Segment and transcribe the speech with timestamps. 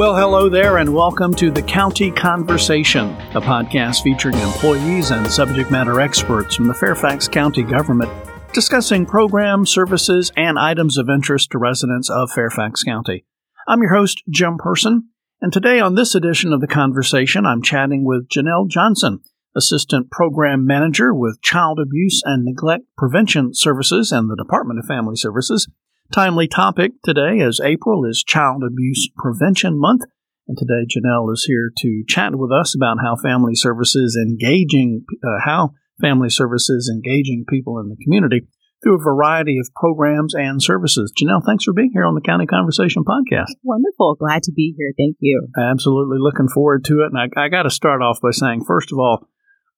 [0.00, 5.70] Well, hello there, and welcome to the County Conversation, a podcast featuring employees and subject
[5.70, 8.10] matter experts from the Fairfax County government
[8.54, 13.26] discussing programs, services, and items of interest to residents of Fairfax County.
[13.68, 15.10] I'm your host, Jim Person,
[15.42, 19.20] and today on this edition of the conversation, I'm chatting with Janelle Johnson,
[19.54, 25.16] Assistant Program Manager with Child Abuse and Neglect Prevention Services and the Department of Family
[25.16, 25.68] Services
[26.12, 30.02] Timely topic today, as April is Child Abuse Prevention Month.
[30.48, 35.38] And today, Janelle is here to chat with us about how family services engaging, uh,
[35.44, 38.48] how family services engaging people in the community
[38.82, 41.12] through a variety of programs and services.
[41.16, 43.52] Janelle, thanks for being here on the County Conversation podcast.
[43.62, 44.16] Wonderful.
[44.18, 44.92] Glad to be here.
[44.98, 45.46] Thank you.
[45.56, 47.12] Absolutely looking forward to it.
[47.14, 49.28] And I, I got to start off by saying, first of all,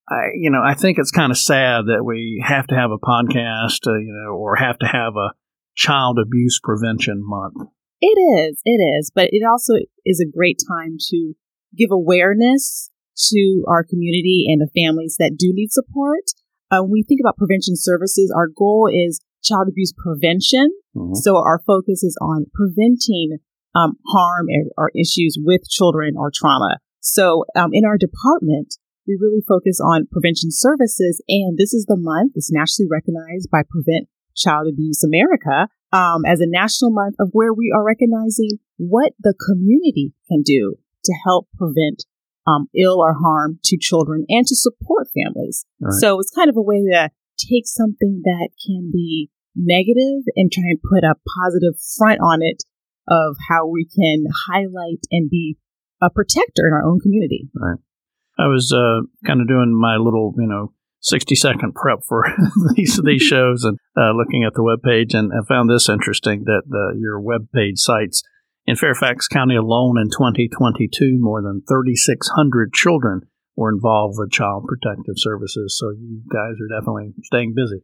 [0.09, 2.97] I, you know, I think it's kind of sad that we have to have a
[2.97, 5.35] podcast, uh, you know, or have to have a
[5.77, 7.69] Child Abuse Prevention Month.
[8.01, 11.35] It is, it is, but it also is a great time to
[11.77, 12.91] give awareness
[13.31, 16.25] to our community and the families that do need support.
[16.71, 20.71] Uh, when we think about prevention services, our goal is child abuse prevention.
[20.97, 21.15] Mm-hmm.
[21.15, 23.39] So our focus is on preventing
[23.75, 26.79] um, harm or issues with children or trauma.
[27.01, 28.75] So um, in our department,
[29.07, 32.33] we really focus on prevention services, and this is the month.
[32.37, 37.53] It's nationally recognized by Prevent Child Abuse America um, as a national month of where
[37.53, 42.05] we are recognizing what the community can do to help prevent
[42.47, 45.65] um, ill or harm to children and to support families.
[45.81, 45.93] Right.
[46.01, 50.65] So it's kind of a way to take something that can be negative and try
[50.67, 52.65] and put a positive front on it
[53.09, 55.59] of how we can highlight and be
[56.01, 57.49] a protector in our own community.
[57.55, 57.79] Right.
[58.39, 60.73] I was uh, kind of doing my little, you know,
[61.03, 62.25] 60 second prep for
[62.77, 66.45] these these shows and uh, looking at the web page and I found this interesting
[66.45, 68.23] that the, your web page cites
[68.67, 73.23] in Fairfax County alone in 2022 more than 3600 children
[73.57, 75.77] were involved with child protective services.
[75.79, 77.83] So you guys are definitely staying busy.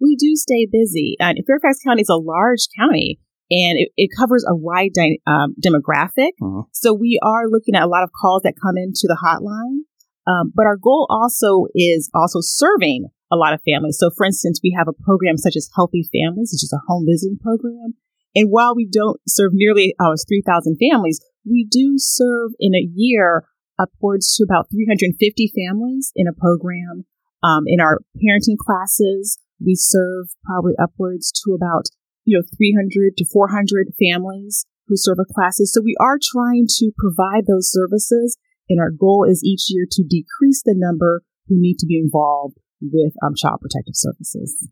[0.00, 1.16] We do stay busy.
[1.20, 3.20] And Fairfax County is a large county
[3.50, 6.38] and it, it covers a wide di- um, demographic.
[6.40, 6.62] Uh-huh.
[6.72, 9.89] so we are looking at a lot of calls that come into the hotline
[10.30, 13.98] um, but our goal also is also serving a lot of families.
[13.98, 17.06] So, for instance, we have a program such as Healthy Families, which is a home
[17.08, 17.94] visiting program.
[18.34, 23.44] And while we don't serve nearly uh, 3,000 families, we do serve in a year
[23.78, 27.06] upwards to about 350 families in a program.
[27.42, 31.86] Um, in our parenting classes, we serve probably upwards to about
[32.24, 35.72] you know 300 to 400 families who serve our classes.
[35.72, 38.36] So we are trying to provide those services
[38.70, 42.56] and our goal is each year to decrease the number who need to be involved
[42.80, 44.68] with um, child protective services.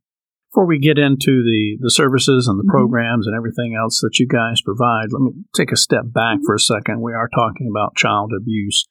[0.51, 2.71] Before we get into the, the services and the mm-hmm.
[2.71, 6.47] programs and everything else that you guys provide, let me take a step back mm-hmm.
[6.47, 7.03] for a second.
[7.03, 8.87] We are talking about child abuse,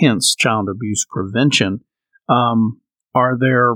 [0.00, 1.84] hence child abuse prevention.
[2.28, 2.80] Um,
[3.14, 3.74] are there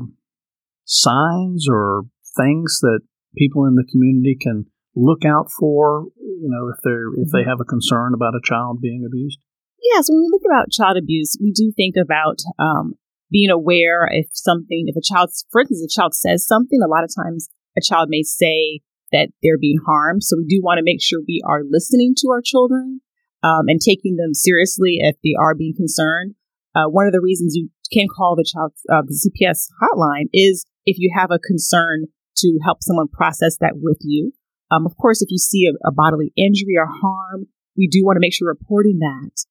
[0.85, 2.05] signs or
[2.37, 3.01] things that
[3.37, 6.07] people in the community can look out for?
[6.17, 7.51] You know, if they're if they mm-hmm.
[7.51, 9.39] have a concern about a child being abused.
[9.83, 12.95] Yeah, so when we look about child abuse, we do think about um,
[13.31, 17.05] being aware if something, if a child, for instance, a child says something, a lot
[17.05, 18.81] of times a child may say
[19.13, 20.23] that they're being harmed.
[20.23, 23.01] So we do want to make sure we are listening to our children
[23.43, 26.35] um, and taking them seriously if they are being concerned.
[26.75, 30.67] Uh, one of the reasons you can call the child uh, the CPS hotline is
[30.85, 34.33] if you have a concern to help someone process that with you.
[34.71, 38.17] Um, of course, if you see a, a bodily injury or harm, we do want
[38.17, 39.45] to make sure reporting that.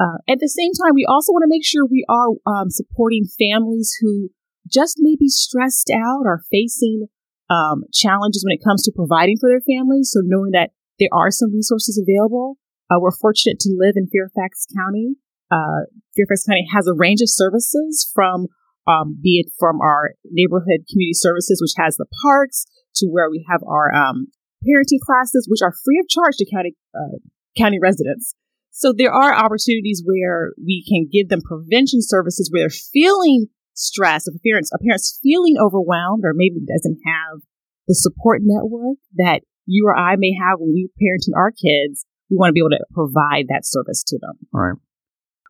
[0.00, 3.26] Uh, at the same time, we also want to make sure we are um, supporting
[3.38, 4.30] families who
[4.70, 7.08] just may be stressed out or facing
[7.50, 10.10] um, challenges when it comes to providing for their families.
[10.12, 12.58] So knowing that there are some resources available.
[12.90, 15.16] Uh, we're fortunate to live in Fairfax County.
[15.50, 15.86] Uh,
[16.16, 18.48] Fairfax County has a range of services from,
[18.86, 22.66] um, be it from our neighborhood community services, which has the parks,
[22.96, 24.28] to where we have our um,
[24.66, 27.18] parenting classes, which are free of charge to county uh,
[27.56, 28.34] county residents.
[28.78, 34.28] So there are opportunities where we can give them prevention services where they're feeling stress,
[34.28, 37.42] if a parent's, a parent's feeling overwhelmed or maybe doesn't have
[37.90, 42.38] the support network that you or I may have when we parenting our kids, we
[42.38, 44.46] want to be able to provide that service to them.
[44.54, 44.78] All right.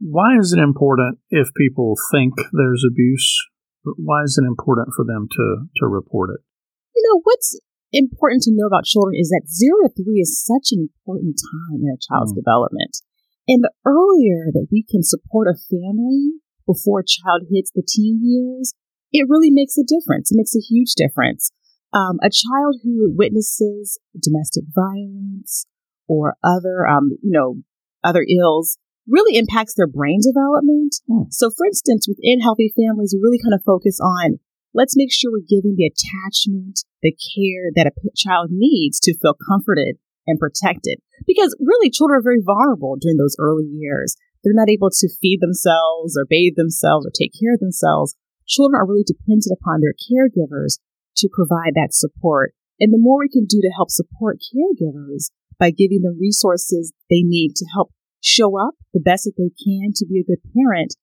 [0.00, 3.28] Why is it important if people think there's abuse?
[3.84, 6.40] Why is it important for them to, to report it?
[6.96, 7.60] You know, what's
[7.92, 11.84] important to know about children is that zero to three is such an important time
[11.84, 12.40] in a child's mm.
[12.40, 13.04] development.
[13.48, 18.20] And the earlier that we can support a family before a child hits the teen
[18.22, 18.74] years,
[19.10, 20.30] it really makes a difference.
[20.30, 21.50] It makes a huge difference.
[21.94, 25.64] Um, a child who witnesses domestic violence
[26.06, 27.64] or other, um, you know,
[28.04, 28.76] other ills
[29.08, 30.96] really impacts their brain development.
[31.08, 31.30] Hmm.
[31.30, 34.38] So, for instance, within healthy families, we really kind of focus on
[34.74, 39.34] let's make sure we're giving the attachment, the care that a child needs to feel
[39.48, 39.96] comforted
[40.28, 41.00] and protected.
[41.26, 44.14] Because really, children are very vulnerable during those early years.
[44.44, 48.14] They're not able to feed themselves or bathe themselves or take care of themselves.
[48.46, 50.78] Children are really dependent upon their caregivers
[51.16, 52.54] to provide that support.
[52.78, 57.26] And the more we can do to help support caregivers by giving them resources they
[57.26, 57.90] need to help
[58.20, 60.94] show up the best that they can to be a good parent,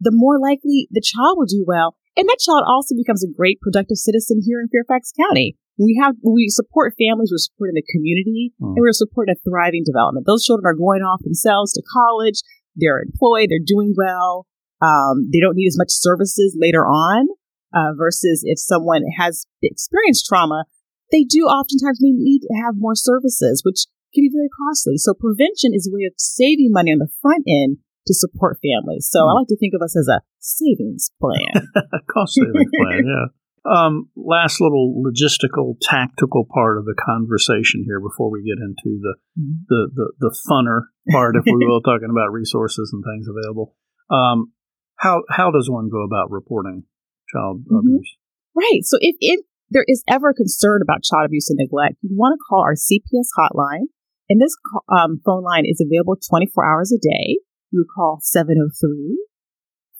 [0.00, 1.96] the more likely the child will do well.
[2.16, 5.56] And that child also becomes a great productive citizen here in Fairfax County.
[5.78, 8.72] We have, we support families, we're supporting the community, mm.
[8.72, 10.26] and we're supporting a thriving development.
[10.26, 12.40] Those children are going off themselves to college.
[12.76, 13.48] They're employed.
[13.50, 14.46] They're doing well.
[14.80, 17.28] Um, they don't need as much services later on,
[17.74, 20.64] uh, versus if someone has experienced trauma,
[21.12, 24.96] they do oftentimes need to have more services, which can be very costly.
[24.96, 29.08] So prevention is a way of saving money on the front end to support families.
[29.10, 29.30] So mm.
[29.30, 31.68] I like to think of us as a savings plan.
[31.76, 33.26] A cost savings plan, yeah.
[33.66, 39.14] Um, last little logistical, tactical part of the conversation here before we get into the
[39.38, 39.66] mm-hmm.
[39.68, 43.74] the, the, the funner part, if we will, talking about resources and things available.
[44.10, 44.52] Um,
[44.96, 46.84] how how does one go about reporting
[47.28, 47.76] child mm-hmm.
[47.76, 48.16] abuse?
[48.54, 48.80] Right.
[48.82, 49.40] So if, if
[49.70, 52.74] there is ever a concern about child abuse and neglect, you want to call our
[52.74, 53.90] CPS hotline.
[54.28, 54.56] And this
[54.88, 57.38] um, phone line is available 24 hours a day.
[57.70, 59.18] You call 703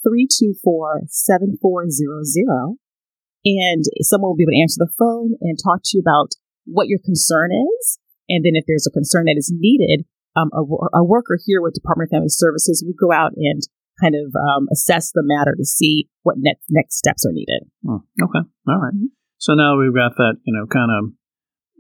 [0.02, 2.78] 324 7400
[3.46, 6.34] and someone will be able to answer the phone and talk to you about
[6.66, 7.98] what your concern is.
[8.26, 10.02] And then if there's a concern that is needed,
[10.34, 10.66] um, a,
[10.98, 13.62] a, worker here with Department of Family Services will go out and
[14.02, 17.64] kind of um, assess the matter to see what next next steps are needed.
[17.88, 18.92] Oh, okay, all right.
[18.92, 19.14] mm-hmm.
[19.38, 21.14] So now we've got that, you know, kind of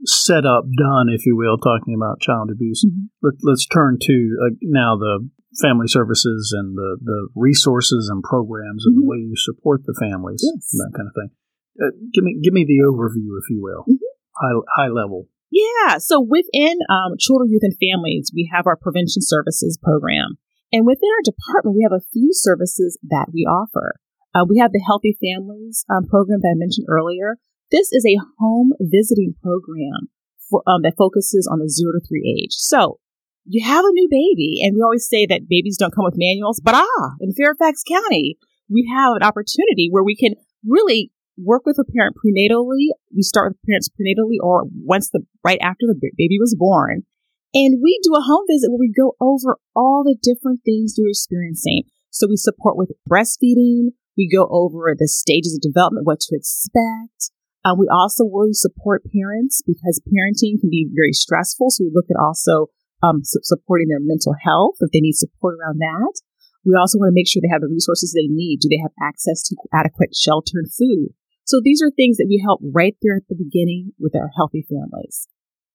[0.04, 2.84] set up done, if you will, talking about child abuse.
[2.86, 3.12] Mm-hmm.
[3.20, 5.28] Let, us turn to uh, now the
[5.60, 9.02] family services and the, the resources and programs and mm-hmm.
[9.02, 10.72] the way you support the families yes.
[10.72, 11.30] and that kind of thing.
[11.80, 14.10] Uh, give me give me the overview, if you will, mm-hmm.
[14.34, 15.28] high high level.
[15.50, 15.98] Yeah.
[15.98, 20.38] So within um, Children, Youth, and Families, we have our prevention services program,
[20.72, 23.96] and within our department, we have a few services that we offer.
[24.34, 27.36] Uh, we have the Healthy Families um, program that I mentioned earlier.
[27.70, 30.12] This is a home visiting program
[30.50, 32.52] for, um, that focuses on the zero to three age.
[32.52, 33.00] So
[33.44, 36.60] you have a new baby, and we always say that babies don't come with manuals,
[36.62, 38.36] but ah, in Fairfax County,
[38.68, 40.34] we have an opportunity where we can
[40.66, 42.92] really work with a parent prenatally.
[43.14, 47.04] We start with parents prenatally or once the right after the baby was born.
[47.54, 51.08] And we do a home visit where we go over all the different things you're
[51.08, 51.84] experiencing.
[52.10, 53.96] So we support with breastfeeding.
[54.16, 57.32] We go over the stages of development, what to expect.
[57.64, 61.70] Uh, we also really support parents because parenting can be very stressful.
[61.70, 62.72] So we look at also
[63.02, 66.14] um, su- supporting their mental health if they need support around that.
[66.64, 68.58] We also want to make sure they have the resources they need.
[68.60, 71.14] Do they have access to adequate shelter and food?
[71.46, 74.66] So these are things that we help right there at the beginning with our healthy
[74.66, 75.28] families.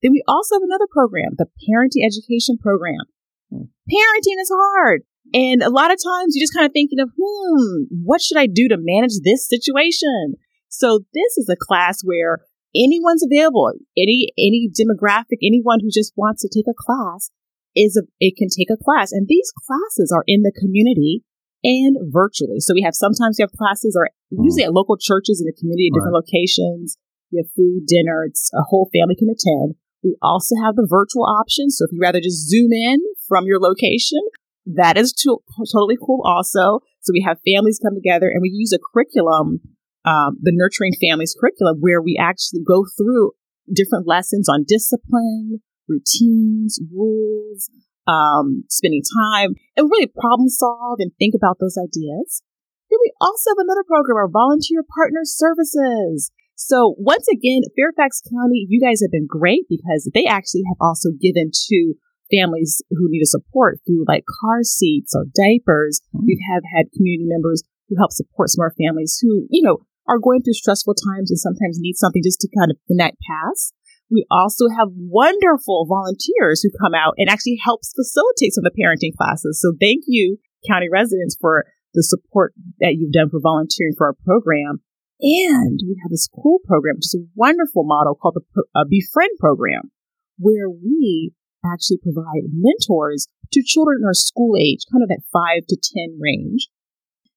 [0.03, 3.07] Then we also have another program, the parenting education program.
[3.49, 3.71] Hmm.
[3.87, 5.03] Parenting is hard.
[5.33, 8.47] And a lot of times you're just kind of thinking of, hmm, what should I
[8.47, 10.35] do to manage this situation?
[10.67, 12.39] So this is a class where
[12.75, 17.31] anyone's available, any, any demographic, anyone who just wants to take a class
[17.75, 19.11] is a, it can take a class.
[19.11, 21.23] And these classes are in the community
[21.63, 22.59] and virtually.
[22.59, 24.43] So we have sometimes we have classes or mm.
[24.43, 26.25] usually at local churches in the community at different right.
[26.25, 26.97] locations.
[27.31, 28.25] We have food, dinner.
[28.25, 29.75] It's a whole family can attend.
[30.03, 31.69] We also have the virtual option.
[31.69, 34.19] So if you rather just zoom in from your location,
[34.65, 35.41] that is to-
[35.71, 36.81] totally cool also.
[37.01, 39.61] So we have families come together and we use a curriculum,
[40.05, 43.31] um, the Nurturing Families curriculum, where we actually go through
[43.71, 47.69] different lessons on discipline, routines, rules,
[48.11, 49.01] um, spending
[49.31, 52.43] time and really problem solve and think about those ideas.
[52.89, 56.31] Then we also have another program, our volunteer partner services.
[56.55, 61.09] So once again, Fairfax County, you guys have been great because they actually have also
[61.15, 61.95] given to
[62.29, 66.01] families who need a support through like car seats or diapers.
[66.13, 66.25] Mm-hmm.
[66.27, 69.79] We have had community members who help support some of our families who, you know,
[70.07, 73.73] are going through stressful times and sometimes need something just to kind of connect past.
[74.11, 78.77] We also have wonderful volunteers who come out and actually helps facilitate some of the
[78.77, 79.59] parenting classes.
[79.63, 80.37] So thank you,
[80.67, 84.83] county residents, for the support that you've done for volunteering for our program.
[85.21, 89.31] And we have this cool program, which is a wonderful model called the uh, Befriend
[89.39, 89.91] program,
[90.37, 91.31] where we
[91.63, 96.19] actually provide mentors to children in our school age, kind of that five to 10
[96.19, 96.67] range.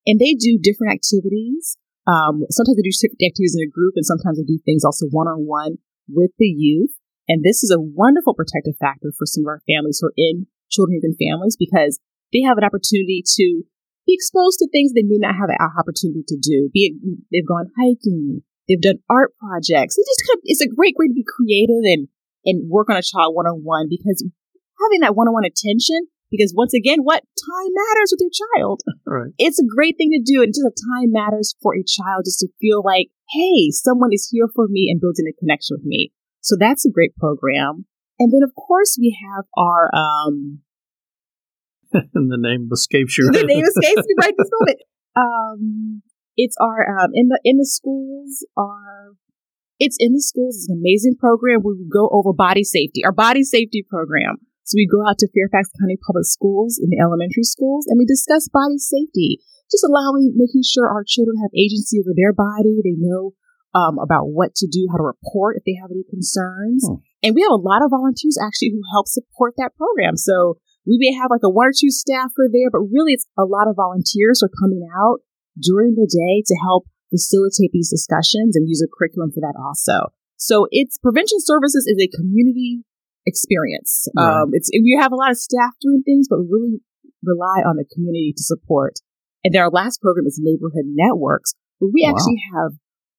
[0.07, 1.77] And they do different activities.
[2.07, 5.29] Um, sometimes they do activities in a group and sometimes they do things also one
[5.29, 5.79] on one
[6.09, 6.91] with the youth.
[7.29, 10.47] And this is a wonderful protective factor for some of our families who are in
[10.71, 12.01] children and families because
[12.33, 13.65] they have an opportunity to
[14.05, 16.69] be exposed to things they may not have an opportunity to do.
[16.73, 16.95] Be it
[17.33, 19.97] they've gone hiking, they've done art projects.
[19.97, 22.09] It just kind of, it's a great way to be creative and
[22.45, 24.21] and work on a child one on one because
[24.81, 26.09] having that one on one attention.
[26.31, 28.83] Because once again, what time matters with your child?
[29.07, 29.31] Right.
[29.39, 32.41] It's a great thing to do, and just a time matters for a child just
[32.41, 36.13] to feel like, hey, someone is here for me and building a connection with me.
[36.41, 37.87] So that's a great program.
[38.19, 40.61] And then, of course, we have our um,
[41.93, 43.31] and the name escapes you.
[43.31, 44.79] the name escapes me right this moment.
[45.17, 46.03] Um,
[46.37, 49.15] it's our um, in the in the schools are
[49.79, 50.57] it's in the schools.
[50.57, 54.39] It's an amazing program where we go over body safety, our body safety program.
[54.65, 58.07] So we go out to Fairfax County Public Schools in the elementary schools and we
[58.07, 59.41] discuss body safety,
[59.75, 62.79] just allowing, making sure our children have agency over their body.
[62.79, 63.35] They know
[63.75, 66.87] um, about what to do, how to report if they have any concerns.
[66.87, 67.03] Hmm.
[67.27, 70.15] And we have a lot of volunteers actually who help support that program.
[70.17, 73.45] So we may have like a one or two staffer there, but really it's a
[73.45, 75.27] lot of volunteers are coming out
[75.59, 80.13] during the day to help facilitate these discussions and use a curriculum for that also.
[80.37, 82.85] So it's prevention services is a community
[83.27, 84.09] experience.
[84.17, 84.43] Right.
[84.43, 86.81] Um, it's we have a lot of staff doing things, but really
[87.23, 89.01] rely on the community to support.
[89.45, 92.17] And then our last program is neighborhood networks, where we wow.
[92.17, 92.73] actually have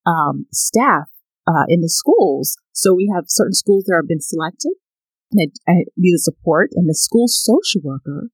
[0.05, 1.08] um, staff
[1.48, 2.58] uh, in the schools.
[2.74, 4.74] So we have certain schools that have been selected
[5.32, 5.51] that
[5.98, 8.29] need the support, and the school social worker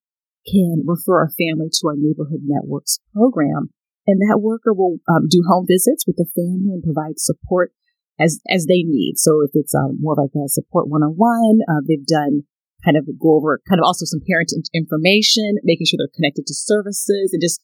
[0.47, 3.69] can refer a family to our neighborhood networks program.
[4.07, 7.71] And that worker will um, do home visits with the family and provide support
[8.19, 9.17] as as they need.
[9.17, 12.43] So if it's um, more like a support one on one, they've done
[12.83, 16.53] kind of go over kind of also some parent information, making sure they're connected to
[16.53, 17.61] services and just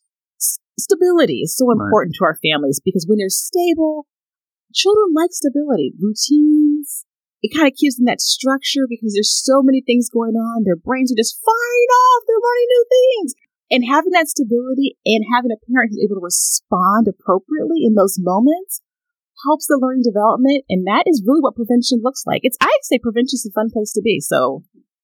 [0.77, 2.19] stability is so important right.
[2.19, 4.07] to our families because when they're stable,
[4.73, 7.05] children like stability, routines,
[7.41, 10.63] it kind of gives them that structure because there's so many things going on.
[10.63, 12.23] Their brains are just firing off.
[12.25, 13.29] They're learning new things.
[13.69, 18.15] And having that stability and having a parent who's able to respond appropriately in those
[18.17, 18.81] moments
[19.45, 20.63] helps the learning development.
[20.69, 22.41] And that is really what prevention looks like.
[22.43, 24.19] It's, I'd say prevention is a fun place to be.
[24.19, 24.63] So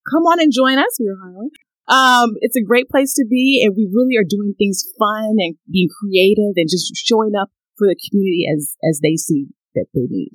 [0.10, 0.98] come on and join us.
[1.00, 1.52] We're hiring.
[1.88, 3.64] Um, it's a great place to be.
[3.66, 7.88] And we really are doing things fun and being creative and just showing up for
[7.88, 10.32] the community as, as they see that they need.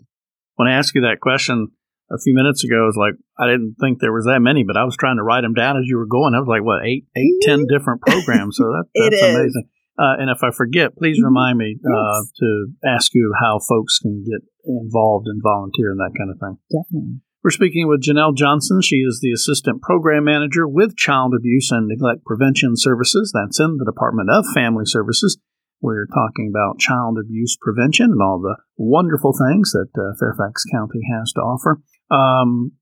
[0.56, 1.68] When I asked you that question,
[2.10, 4.84] a few minutes ago was like I didn't think there was that many, but I
[4.84, 6.34] was trying to write them down as you were going.
[6.34, 7.72] I was like, what eight, eight, ten mm-hmm.
[7.72, 8.56] different programs.
[8.56, 9.68] So that, that's amazing.
[9.98, 11.26] Uh, and if I forget, please mm-hmm.
[11.26, 12.32] remind me uh, yes.
[12.38, 16.58] to ask you how folks can get involved and volunteer and that kind of thing.
[16.70, 17.20] Definitely.
[17.44, 18.82] We're speaking with Janelle Johnson.
[18.82, 23.30] She is the Assistant Program Manager with Child Abuse and Neglect Prevention Services.
[23.32, 25.38] That's in the Department of Family Services.
[25.80, 30.98] We're talking about child abuse prevention and all the wonderful things that uh, Fairfax County
[31.14, 31.80] has to offer.
[32.10, 32.72] Um,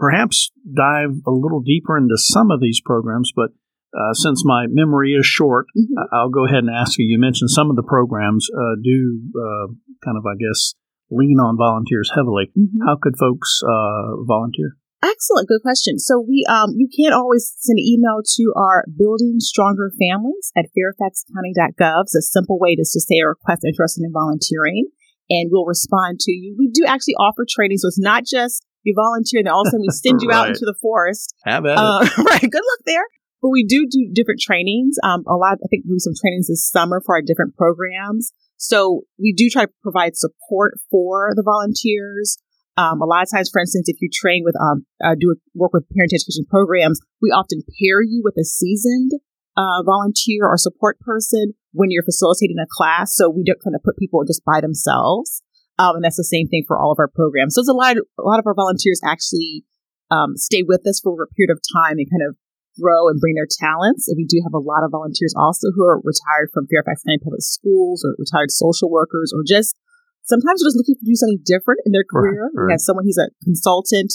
[0.00, 3.50] perhaps dive a little deeper into some of these programs, but
[3.94, 6.12] uh, since my memory is short, mm-hmm.
[6.12, 7.06] I'll go ahead and ask you.
[7.06, 9.66] You mentioned some of the programs uh, do uh,
[10.04, 10.74] kind of, I guess,
[11.10, 12.50] lean on volunteers heavily.
[12.56, 12.86] Mm-hmm.
[12.86, 14.76] How could folks uh, volunteer?
[15.02, 15.98] Excellent, good question.
[15.98, 20.66] So we, um, you can always send an email to our Building Stronger Families at
[20.76, 22.02] fairfaxcounty.gov.
[22.04, 24.92] It's a simple way to just say a request interested in volunteering,
[25.30, 26.54] and we'll respond to you.
[26.58, 29.70] We do actually offer training, so it's not just you volunteer and all of a
[29.70, 30.36] sudden we send you right.
[30.36, 31.34] out into the forest.
[31.44, 32.18] Have at uh, it.
[32.30, 32.40] right.
[32.40, 33.04] Good luck there.
[33.42, 34.96] But we do do different trainings.
[35.02, 38.32] Um, a lot, I think we do some trainings this summer for our different programs.
[38.56, 42.36] So we do try to provide support for the volunteers.
[42.76, 45.72] Um, a lot of times, for instance, if you train with, um, uh, do work
[45.72, 49.12] with parent education programs, we often pair you with a seasoned
[49.56, 53.16] uh, volunteer or support person when you're facilitating a class.
[53.16, 55.42] So we don't kind of put people just by themselves.
[55.78, 57.54] Um, and that's the same thing for all of our programs.
[57.54, 59.64] So it's a lot, of, a lot of our volunteers actually
[60.10, 62.36] um, stay with us for a period of time and kind of
[62.80, 64.08] grow and bring their talents.
[64.08, 67.20] And we do have a lot of volunteers also who are retired from Fairfax County
[67.20, 69.76] Public Schools or retired social workers or just
[70.24, 72.48] sometimes just looking to do something different in their career.
[72.48, 72.66] Right, right.
[72.66, 74.12] We have someone, he's a consultant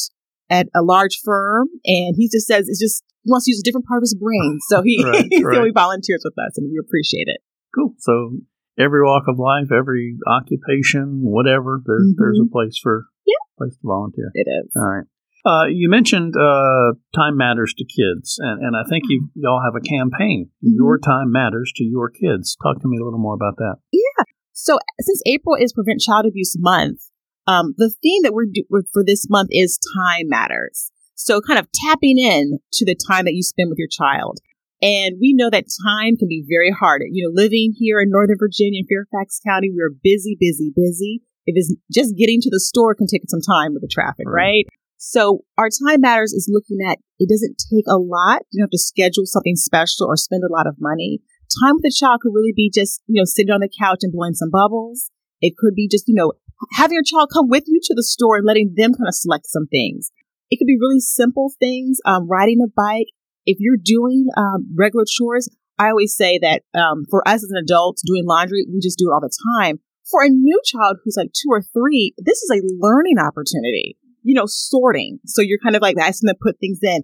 [0.50, 3.66] at a large firm and he just says it's just, he wants to use a
[3.66, 4.60] different part of his brain.
[4.70, 5.74] So he, right, he right.
[5.74, 7.42] volunteers with us and we appreciate it.
[7.74, 7.94] Cool.
[8.00, 8.42] So
[8.80, 12.22] every walk of life, every occupation, whatever, there's mm-hmm.
[12.22, 13.42] there's a place for yeah.
[13.58, 14.32] place to volunteer.
[14.34, 14.72] It is.
[14.76, 15.06] All right.
[15.46, 19.76] Uh, you mentioned uh, time matters to kids, and, and I think you y'all have
[19.76, 20.50] a campaign.
[20.66, 20.76] Mm-hmm.
[20.76, 22.58] Your time matters to your kids.
[22.64, 23.76] Talk to me a little more about that.
[23.92, 24.24] Yeah.
[24.54, 27.02] So since April is Prevent Child Abuse Month,
[27.46, 30.92] um, the theme that we're do- for this month is time matters.
[31.14, 34.40] So kind of tapping in to the time that you spend with your child.
[34.82, 37.04] And we know that time can be very hard.
[37.12, 41.22] You know, living here in Northern Virginia, in Fairfax County, we're busy, busy, busy.
[41.46, 44.66] If it's just getting to the store can take some time with the traffic, right?
[44.66, 44.66] right?
[44.98, 48.44] So our time matters is looking at it doesn't take a lot.
[48.52, 51.20] You don't have to schedule something special or spend a lot of money.
[51.64, 54.12] Time with a child could really be just, you know, sitting on the couch and
[54.12, 55.12] blowing some bubbles.
[55.42, 56.34] It could be just, you know,
[56.74, 59.46] having your child come with you to the store and letting them kind of select
[59.48, 60.12] some things.
[60.50, 63.08] It could be really simple things, um, riding a bike.
[63.46, 67.62] If you're doing um, regular chores, I always say that um, for us as an
[67.62, 69.80] adult doing laundry, we just do it all the time.
[70.10, 73.98] For a new child who's like two or three, this is a learning opportunity.
[74.26, 75.20] You know, sorting.
[75.26, 77.04] So you're kind of like asking to put things in.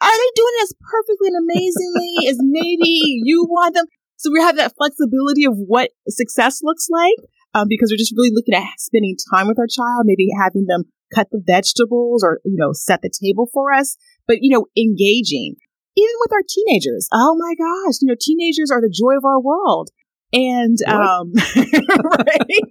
[0.00, 2.14] Are they doing this perfectly and amazingly?
[2.28, 3.86] as maybe you want them?
[4.16, 7.14] So we have that flexibility of what success looks like
[7.54, 10.84] um, because we're just really looking at spending time with our child, maybe having them
[11.14, 13.96] cut the vegetables or, you know, set the table for us,
[14.26, 15.56] but, you know, engaging.
[15.96, 17.08] Even with our teenagers.
[17.12, 19.90] Oh my gosh, you know, teenagers are the joy of our world.
[20.32, 22.62] And, um, right,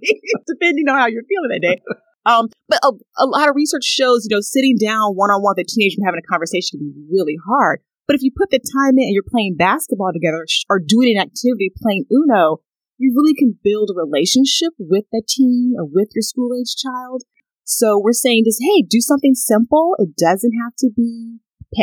[0.46, 1.80] depending on how you're feeling that day.
[2.26, 5.54] Um, but a, a, lot of research shows, you know, sitting down one on one
[5.56, 7.80] with a teenager and having a conversation can be really hard.
[8.06, 11.22] But if you put the time in and you're playing basketball together or doing an
[11.22, 12.60] activity, playing Uno,
[12.96, 17.22] you really can build a relationship with the teen or with your school age child.
[17.64, 19.94] So we're saying just, hey, do something simple.
[19.98, 21.38] It doesn't have to be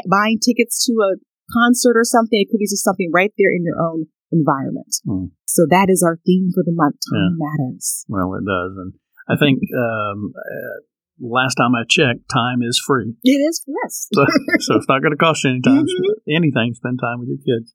[0.09, 1.21] buying tickets to a
[1.53, 2.41] concert or something.
[2.41, 4.89] It could be just something right there in your own environment.
[5.05, 5.25] Hmm.
[5.45, 6.97] So that is our theme for the month.
[7.05, 7.47] Time yeah.
[7.47, 8.05] matters.
[8.09, 8.73] Well, it does.
[8.77, 8.93] And
[9.27, 10.77] I think um, uh,
[11.19, 13.13] last time I checked, time is free.
[13.23, 14.07] It is, yes.
[14.13, 14.25] so,
[14.59, 16.35] so, it's not going to cost you any time, mm-hmm.
[16.35, 16.73] anything.
[16.73, 17.73] Spend time with your kids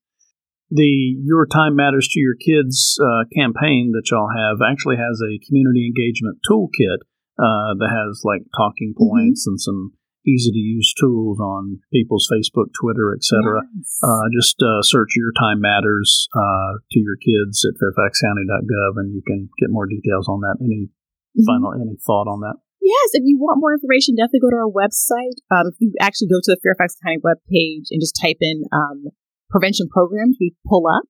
[0.71, 5.43] the Your Time Matters to Your Kids uh, campaign that y'all have actually has a
[5.47, 7.03] community engagement toolkit
[7.39, 9.03] uh, that has like talking mm-hmm.
[9.03, 9.59] points mm-hmm.
[9.59, 9.93] and some
[10.27, 13.67] easy to use tools on people's Facebook, Twitter, etc.
[13.75, 13.99] Yes.
[14.05, 19.23] Uh, just uh, search Your Time Matters uh, to Your Kids at fairfaxcounty.gov and you
[19.27, 20.63] can get more details on that.
[20.63, 20.89] Any
[21.37, 21.47] mm-hmm.
[21.47, 22.57] final, any thought on that?
[22.81, 25.37] Yes, if you want more information, definitely go to our website.
[25.53, 29.13] Um, if you actually go to the Fairfax County webpage and just type in um,
[29.51, 31.05] prevention programs we pull up.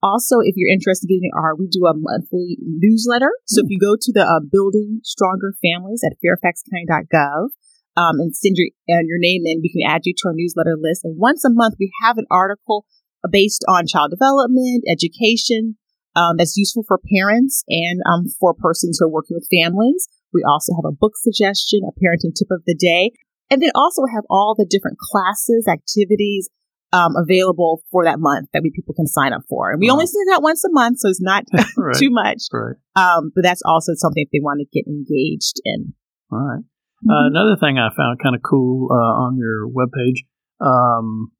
[0.00, 3.32] Also, if you're interested in getting our, we do a monthly newsletter.
[3.46, 7.50] So if you go to the uh, Building Stronger Families at fairfaxcounty.gov
[7.98, 10.78] um, and send your, uh, your name in, we can add you to our newsletter
[10.80, 11.02] list.
[11.02, 12.86] And once a month, we have an article
[13.28, 15.77] based on child development, education,
[16.18, 20.08] um, that's useful for parents and um, for persons who are working with families.
[20.34, 23.12] We also have a book suggestion, a parenting tip of the day,
[23.50, 26.50] and then also have all the different classes, activities,
[26.92, 29.70] um, available for that month that we people can sign up for.
[29.70, 31.44] And we only send that once a month, so it's not
[31.76, 31.96] right.
[31.96, 32.42] too much.
[32.52, 32.76] Right.
[32.96, 35.94] Um, but that's also something if they want to get engaged in.
[36.32, 36.58] All right.
[36.58, 37.10] Uh, mm-hmm.
[37.10, 40.26] Uh, another thing I found kind of cool uh, on your webpage,
[40.60, 41.30] um,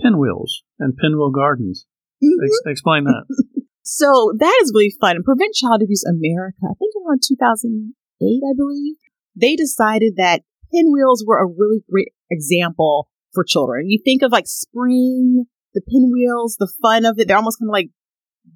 [0.00, 1.86] pinwheels and pinwheel gardens.
[2.22, 2.44] Mm-hmm.
[2.44, 3.24] Ex- explain that.
[3.82, 5.22] so that is really fun.
[5.24, 8.96] Prevent Child Abuse America, I think around 2008, I believe,
[9.34, 10.42] they decided that
[10.72, 13.88] pinwheels were a really great example for children.
[13.88, 17.28] You think of like spring, the pinwheels, the fun of it.
[17.28, 17.90] They're almost kind of like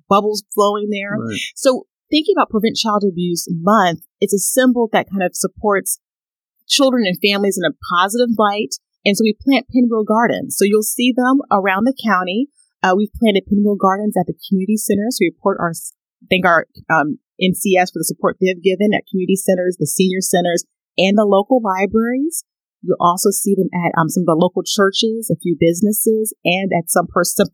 [0.08, 1.16] bubbles flowing there.
[1.18, 1.38] Right.
[1.54, 5.98] So thinking about Prevent Child Abuse Month, it's a symbol that kind of supports
[6.68, 8.74] children and families in a positive light.
[9.04, 10.56] And so we plant pinwheel gardens.
[10.58, 12.48] So you'll see them around the county.
[12.87, 15.18] Uh, we've planted pinwheel gardens at the community centers.
[15.20, 15.72] We report our,
[16.31, 20.64] thank our um, NCS for the support they've given at community centers, the senior centers,
[20.96, 22.44] and the local libraries.
[22.83, 26.70] You'll also see them at um, some of the local churches, a few businesses, and
[26.70, 27.09] at some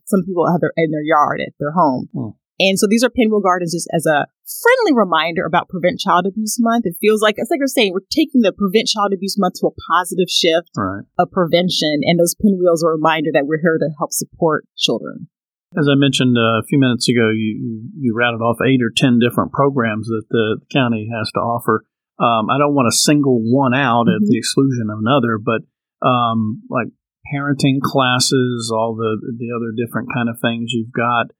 [0.05, 2.09] some people have their, in their yard at their home.
[2.13, 2.37] Hmm.
[2.59, 6.57] And so these are pinwheel gardens just as a friendly reminder about Prevent Child Abuse
[6.59, 6.85] Month.
[6.85, 9.67] It feels like, it's like you're saying, we're taking the Prevent Child Abuse Month to
[9.67, 11.03] a positive shift right.
[11.17, 12.01] of prevention.
[12.03, 15.27] And those pinwheels are a reminder that we're here to help support children.
[15.73, 18.93] As I mentioned uh, a few minutes ago, you, you, you routed off eight or
[18.95, 21.83] ten different programs that the county has to offer.
[22.21, 24.21] Um, I don't want to single one out mm-hmm.
[24.21, 25.65] at the exclusion of another, but
[26.05, 26.93] um, like
[27.33, 31.33] parenting classes, all the the other different kind of things you've got.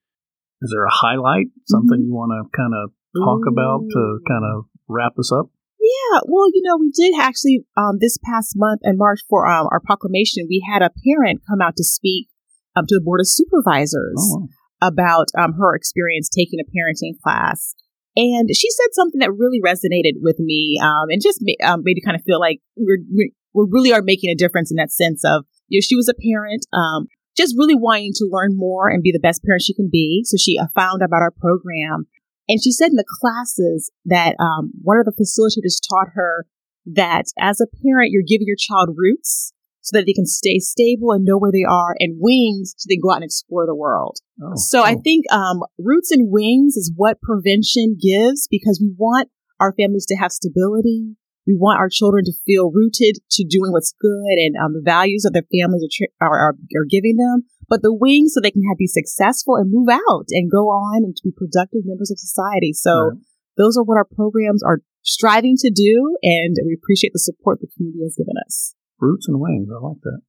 [0.63, 2.07] Is there a highlight, something mm-hmm.
[2.07, 3.51] you want to kind of talk Ooh.
[3.51, 5.51] about to kind of wrap us up?
[5.83, 9.67] Yeah, well, you know, we did actually um, this past month in March for um,
[9.69, 12.29] our proclamation, we had a parent come out to speak
[12.75, 14.47] um, to the board of supervisors oh.
[14.81, 17.75] about um, her experience taking a parenting class.
[18.15, 22.01] And she said something that really resonated with me, um, and just um, made me
[22.05, 25.45] kind of feel like we're, we really are making a difference in that sense of,
[25.67, 29.11] you know, she was a parent, um, just really wanting to learn more and be
[29.11, 30.23] the best parent she can be.
[30.25, 32.07] So she uh, found about our program.
[32.47, 36.45] And she said in the classes that um, one of the facilitators taught her
[36.85, 41.11] that as a parent, you're giving your child roots so that they can stay stable
[41.11, 44.17] and know where they are, and wings so they go out and explore the world.
[44.41, 44.87] Oh, so cool.
[44.87, 50.05] I think um, roots and wings is what prevention gives because we want our families
[50.07, 51.15] to have stability,
[51.45, 55.23] We want our children to feel rooted to doing what's good and um, the values
[55.23, 58.63] that their families are, are, are, are giving them, but the wings so they can
[58.69, 62.19] have, be successful and move out and go on and to be productive members of
[62.19, 62.71] society.
[62.71, 63.19] So right.
[63.57, 67.67] those are what our programs are striving to do, and we appreciate the support the
[67.75, 68.75] community has given us.
[68.99, 70.21] Roots and wings, I like that.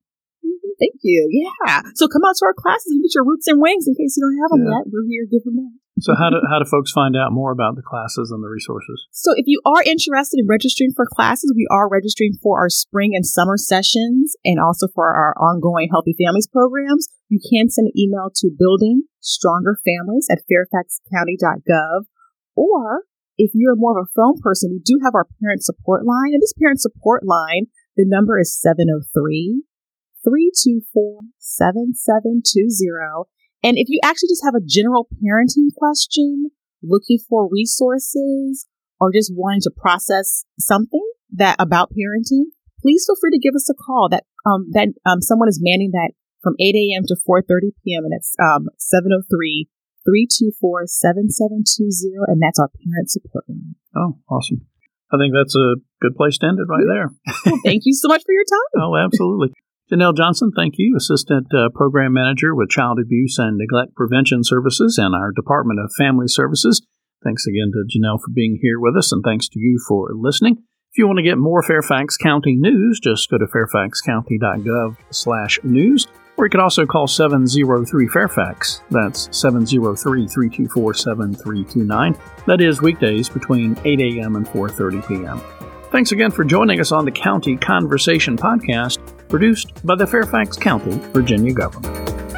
[0.81, 1.31] Thank you.
[1.31, 1.83] Yeah.
[1.95, 4.27] So come out to our classes and get your roots and wings in case you
[4.27, 4.83] don't have them yeah.
[4.83, 4.91] yet.
[4.91, 5.84] We're here to give them out.
[6.01, 9.07] So how do how do folks find out more about the classes and the resources?
[9.13, 13.13] So if you are interested in registering for classes, we are registering for our spring
[13.15, 17.07] and summer sessions and also for our ongoing Healthy Families programs.
[17.29, 22.07] You can send an email to building stronger families at fairfaxcounty.gov
[22.57, 23.05] or
[23.37, 26.43] if you're more of a phone person, we do have our parent support line and
[26.43, 29.63] this parent support line, the number is 703
[30.23, 33.29] 324 7720.
[33.65, 36.51] And if you actually just have a general parenting question,
[36.83, 38.69] looking for resources,
[39.01, 43.69] or just wanting to process something that about parenting, please feel free to give us
[43.71, 44.09] a call.
[44.11, 47.05] That um that um someone is manning that from 8 a.m.
[47.09, 48.05] to 4:30 p.m.
[48.05, 49.69] and it's um 703
[50.05, 53.75] 324 7720 and that's our parent support line.
[53.97, 54.69] Oh, awesome.
[55.09, 57.09] I think that's a good place to end it right there.
[57.47, 58.83] well, thank you so much for your time.
[58.83, 59.55] oh, absolutely.
[59.93, 64.97] Janelle Johnson, thank you, Assistant uh, Program Manager with Child Abuse and Neglect Prevention Services
[64.97, 66.81] and our Department of Family Services.
[67.23, 70.57] Thanks again to Janelle for being here with us, and thanks to you for listening.
[70.93, 76.07] If you want to get more Fairfax County news, just go to fairfaxcounty.gov slash news,
[76.39, 78.81] or you can also call 703 Fairfax.
[78.91, 82.17] That's 703 324 7329.
[82.47, 84.37] That is weekdays between 8 a.m.
[84.37, 85.41] and 4.30 p.m.
[85.91, 88.99] Thanks again for joining us on the County Conversation podcast,
[89.35, 92.34] produced by the Fairfax County, Virginia government.